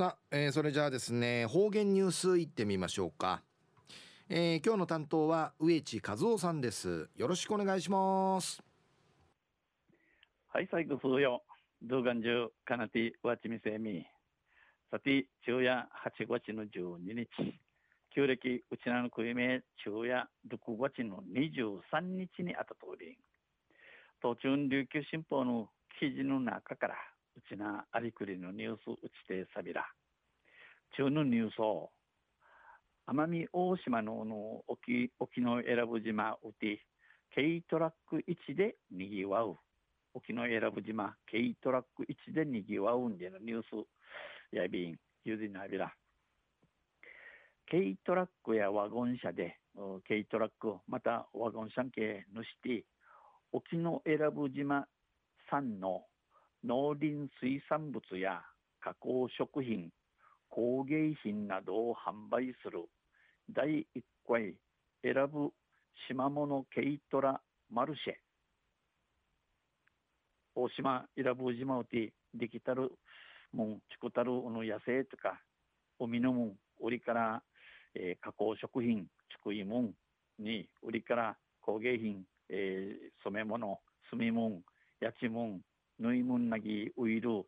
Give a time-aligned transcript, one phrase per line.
[0.00, 3.42] さあ、えー、それじゃあですね方言ニュースいってみましょうか、
[4.30, 7.10] えー、今日の担当は植地和夫さんです。
[7.18, 8.62] よろしくお願いします。
[10.48, 11.42] はい最後数よ
[11.82, 14.06] 動画中かなてわちみせみ。
[14.90, 15.86] さて昼夜
[16.18, 17.28] 8月の12日。
[18.16, 23.18] 旧暦うちなのくいめ昼夜6月の23日にあったとおり
[24.22, 25.68] 途中琉球新報の
[26.00, 26.94] 記事の中から
[27.40, 29.86] うちなありくりのニュースうちてさびら。
[30.96, 31.90] 中のニュースを
[33.08, 36.84] 奄美大島のの沖沖永良部島うて
[37.34, 39.56] 軽トラック1でにぎわう。
[40.12, 43.86] 沖永良部島軽トラック1でにぎわうんでのニュース
[44.54, 45.94] やびんゆずなびら。
[47.70, 49.56] 軽トラックやワゴン車で
[50.06, 52.84] 軽トラックまたワゴン車系のして
[53.52, 54.84] 沖永良部島
[55.50, 56.02] 産の
[56.64, 58.42] 農林水産物や
[58.80, 59.90] 加工食品
[60.50, 62.84] 工芸品などを販売する。
[63.48, 64.54] 第1回
[65.02, 65.50] 選ぶ
[66.08, 68.14] 島物軽トラマルシェ。
[70.54, 72.92] 大島選ぶ島うてできたる
[73.52, 75.40] もんちくたるの野生とか
[75.98, 77.42] 海のもん売りから、
[77.94, 79.08] えー、加工食品ち
[79.42, 79.94] くいもん
[80.38, 83.78] に売りから工芸品、えー、染め物
[84.10, 84.60] 炭もん
[85.00, 85.60] やちもん
[86.00, 87.44] ぬいむんなぎウイル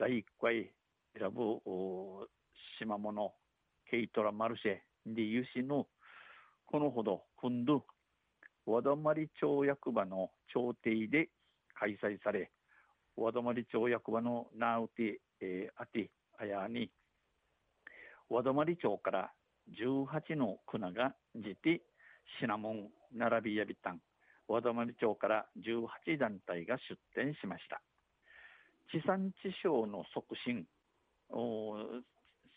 [0.00, 0.68] 第1回
[1.16, 1.60] 選ぶ
[2.80, 3.32] 島物
[3.88, 5.86] ケイトラマルシェでユシの
[6.66, 7.84] このほど今度
[8.66, 11.28] 和泊町役場の町邸で
[11.78, 12.50] 開催され
[13.16, 16.06] 和泊町役場のナウティ、アティ
[16.42, 16.90] アヤに
[18.28, 19.30] 和泊町から
[19.70, 21.82] 18の蔵がじて
[22.40, 24.00] シナモン並びやびたん。
[24.48, 27.80] 和泊町から18団体が出展しました。
[28.90, 30.66] 地産地消の促進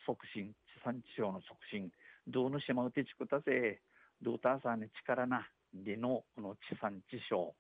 [0.06, 1.90] 促進地産地消の促進
[2.28, 3.82] どうの島うてちくたせ
[4.22, 7.54] どうたさに力なりのこの地産地消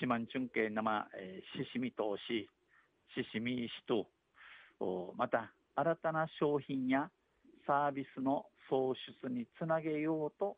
[0.00, 2.48] 島んちゅんけ生、えー、ししみ投資
[3.14, 4.06] ししみしと
[5.16, 7.08] また新たな商品や
[7.66, 10.56] サービスの創出につなげようと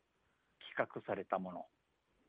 [0.75, 1.65] 企画されたもの。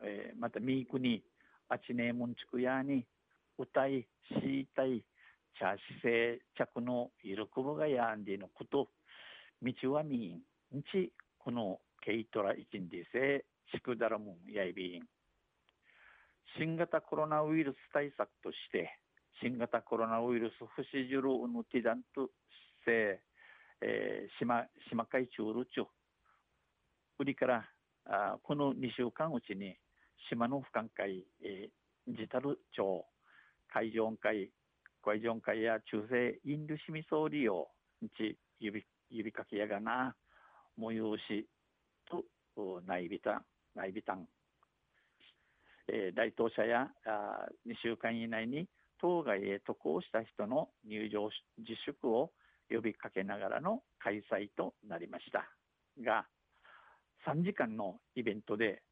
[0.03, 1.23] えー、またミークに
[1.69, 3.05] あちねえもんちくやに
[3.59, 5.03] 歌いしいたい
[5.59, 8.89] 茶姿勢着のいるくぼがやんでのこと。
[9.63, 10.35] 道はみ
[10.75, 15.03] んちこのケイトラ一んでせしくだらもんやいびん。
[16.59, 18.99] 新型コロナウイルス対策として
[19.43, 22.31] 新型コロナウイルス不死ジュルのティダント
[22.85, 23.21] せ、
[23.83, 25.87] えー、島島海中ルチュ
[27.19, 27.65] 売りから
[28.07, 29.77] あこの2週間うちに
[30.29, 33.05] 島の俯瞰会、えー、ジタル町
[33.73, 34.51] 海上会
[35.05, 37.69] 海上会や中世インドシミ総理を
[38.17, 40.15] ち指指かけやがな
[40.79, 40.95] 催
[41.29, 41.47] し
[42.11, 42.25] と
[42.87, 43.43] 内ビタン
[43.75, 44.27] 内ビタン、
[45.89, 48.67] えー、大東社やあ2週間以内に
[49.01, 52.31] 当該へ渡航した人の入場自粛を
[52.69, 55.49] 呼びかけながらの開催となりました。
[56.03, 56.27] が
[57.27, 58.83] 3時間のイベントで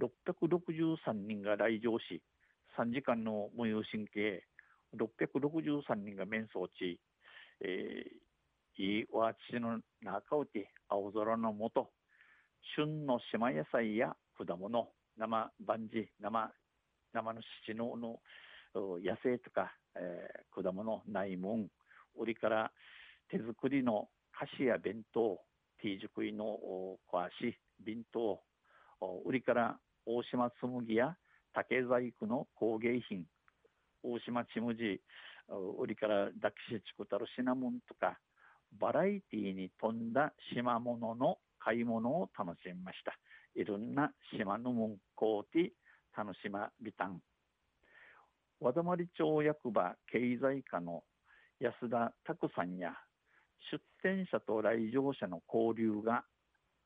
[0.00, 2.22] 663人が来場し、
[2.78, 4.44] 3時間の催神経、
[4.96, 6.98] 663人が面相地、
[7.60, 11.90] えー、いいわちの中をて青空の下、
[12.76, 16.52] 旬の島野菜や果物、生万事、生、
[17.12, 18.20] 生の七のの
[18.74, 21.68] 野生とか、えー、果物、内門、
[22.18, 22.72] 売りから
[23.30, 25.40] 手作りの菓子や弁当、
[25.80, 26.44] T 熟いの
[27.12, 28.40] 壊し、弁当、
[29.24, 31.16] 売りから大島紬や
[31.52, 33.24] 竹細工の工芸品
[34.02, 35.00] 大島ちむじ
[35.78, 38.18] 売りから抱きしちくたる品物とか
[38.78, 43.12] バラエティーに富んだ島物の買い物を楽しみました。
[43.54, 45.72] いろんな島の文庫で
[46.16, 47.20] 楽しまびたん。
[48.60, 51.04] 和泊町役場経済課の
[51.60, 52.92] 安田拓さんや
[53.70, 56.24] 出店者と来場者の交流が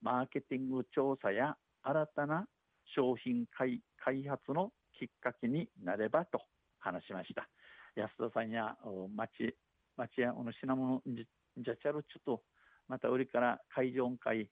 [0.02, 2.46] マーケティング調査や新たな
[2.94, 3.80] 商品開
[4.28, 6.40] 発のきっかけになればと
[6.80, 7.48] 話しました。
[7.96, 8.76] 安田さんや
[9.14, 9.54] 町
[9.96, 12.42] 町やこの品物じゃちゃるちょっと
[12.88, 14.48] また売りから会場会、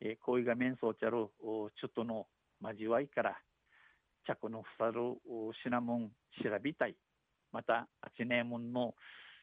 [0.00, 2.26] えー、恋が面相ちゃるちょっとの
[2.62, 3.36] 交わいから
[4.26, 5.00] 着のふさる
[5.62, 6.08] 品物
[6.42, 6.94] 調べたい
[7.52, 8.94] またあちねえもんの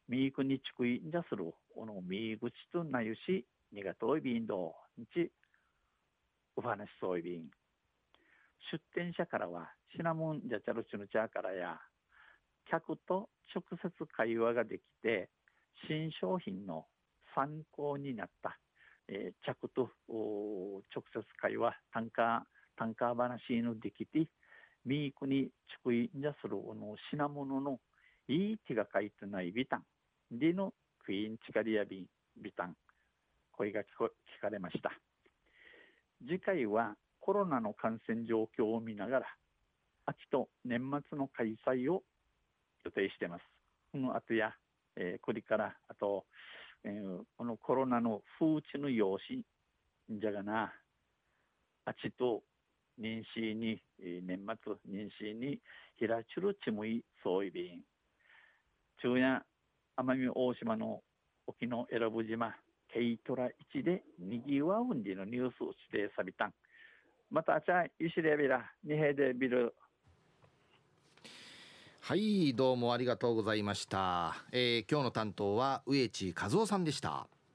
[0.07, 5.31] みいくにちくいんじゃするおのみいぐちとなゆしにがといびんどんち
[6.57, 7.45] お話そういびん。
[8.71, 11.80] 出店者からはシナモンジャチャルチュヌチャーからや
[12.69, 15.30] 客と直接会話ができて
[15.88, 16.86] 新商品の
[17.33, 18.57] 参考になった、
[19.07, 20.81] えー、着と直
[21.13, 22.44] 接会話単価
[22.75, 24.27] 単価話のできて
[24.83, 25.50] ミークにち
[25.83, 27.80] くいんじゃするおの品物の
[28.27, 29.83] いい手が書いてないビタン
[30.38, 30.74] での
[31.06, 32.06] クイーンチカリアビン
[32.42, 32.75] ビタン。
[33.54, 33.86] 声が聞
[34.42, 34.92] かれました。
[36.25, 39.25] 次回はコロナの感染状況を見ながら
[40.05, 40.79] 秋と年
[41.09, 42.03] 末の開催を
[42.85, 43.43] 予定しています。
[43.91, 44.53] この後や、
[44.95, 46.25] えー、これからあと、
[46.83, 49.43] えー、このコロナの風知の用紙
[50.19, 50.73] じゃがな
[51.85, 52.43] あちと
[52.99, 55.59] 妊娠に、えー、年末妊娠に
[55.97, 57.81] ひらちるちむいそういびん
[59.01, 59.43] 中夜
[59.97, 61.01] 奄美大島の
[61.47, 62.55] 沖永良部島
[62.93, 66.53] 軽トラ1でにぎわうんでのニュースを指定さびたん。
[67.29, 69.75] またあちゃゆしれびらにへでびる
[71.99, 77.27] はいどうもありがとうございました、えー、今日の担当は植地和夫さんでした。